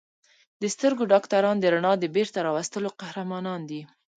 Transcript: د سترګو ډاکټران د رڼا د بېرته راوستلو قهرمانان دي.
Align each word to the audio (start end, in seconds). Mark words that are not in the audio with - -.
د 0.61 0.63
سترګو 0.75 1.03
ډاکټران 1.11 1.55
د 1.59 1.65
رڼا 1.73 1.93
د 1.99 2.05
بېرته 2.15 2.37
راوستلو 2.47 2.89
قهرمانان 3.01 3.61
دي. 3.69 3.81